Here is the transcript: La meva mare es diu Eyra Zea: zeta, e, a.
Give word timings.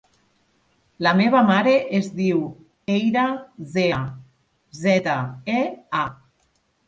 La 1.07 1.11
meva 1.17 1.41
mare 1.49 1.73
es 1.97 2.07
diu 2.21 2.39
Eyra 2.93 3.25
Zea: 3.75 4.01
zeta, 4.79 5.19
e, 5.61 5.61
a. 6.05 6.09